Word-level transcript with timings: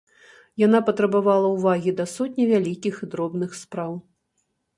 Яна 0.61 0.79
патрабавала 0.87 1.51
ўвагі 1.55 1.93
да 1.99 2.07
сотні 2.15 2.47
вялікіх 2.53 2.95
і 3.03 3.11
дробных 3.13 3.49
спраў. 3.61 3.93